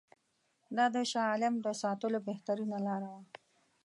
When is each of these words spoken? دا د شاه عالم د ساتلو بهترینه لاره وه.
دا 0.75 0.85
د 0.95 0.97
شاه 1.11 1.27
عالم 1.31 1.55
د 1.61 1.67
ساتلو 1.81 2.17
بهترینه 2.27 2.77
لاره 2.87 3.07
وه. 3.13 3.21